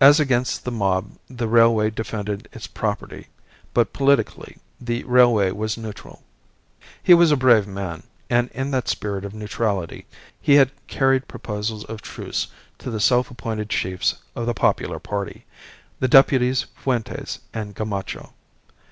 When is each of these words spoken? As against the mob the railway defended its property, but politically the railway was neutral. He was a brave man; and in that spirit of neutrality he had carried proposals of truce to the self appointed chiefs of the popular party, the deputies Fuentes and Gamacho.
As 0.00 0.18
against 0.18 0.64
the 0.64 0.72
mob 0.72 1.12
the 1.30 1.46
railway 1.46 1.88
defended 1.90 2.48
its 2.52 2.66
property, 2.66 3.28
but 3.72 3.92
politically 3.92 4.56
the 4.80 5.04
railway 5.04 5.52
was 5.52 5.76
neutral. 5.78 6.24
He 7.00 7.14
was 7.14 7.30
a 7.30 7.36
brave 7.36 7.64
man; 7.64 8.02
and 8.28 8.50
in 8.50 8.72
that 8.72 8.88
spirit 8.88 9.24
of 9.24 9.34
neutrality 9.34 10.04
he 10.42 10.54
had 10.54 10.72
carried 10.88 11.28
proposals 11.28 11.84
of 11.84 12.02
truce 12.02 12.48
to 12.78 12.90
the 12.90 12.98
self 12.98 13.30
appointed 13.30 13.68
chiefs 13.70 14.16
of 14.34 14.46
the 14.46 14.52
popular 14.54 14.98
party, 14.98 15.46
the 16.00 16.08
deputies 16.08 16.66
Fuentes 16.74 17.38
and 17.54 17.76
Gamacho. 17.76 18.32